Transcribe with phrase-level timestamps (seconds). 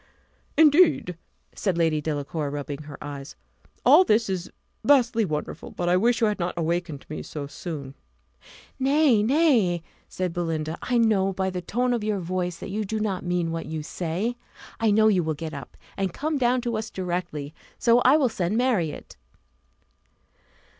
[0.57, 1.15] "Indeed!"
[1.53, 3.35] said Lady Delacour, rubbing her eyes.
[3.85, 4.49] "All this is
[4.83, 7.93] vastly wonderful; but I wish you had not awakened me so soon."
[8.79, 12.99] "Nay, nay," said Belinda, "I know by the tone of your voice, that you do
[12.99, 14.37] not mean what you say;
[14.79, 18.27] I know you will get up, and come down to us directly so I will
[18.27, 19.17] send Marriott."